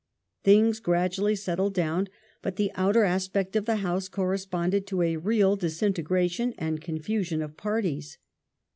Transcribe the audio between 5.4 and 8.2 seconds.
disintegration and confusion of parties.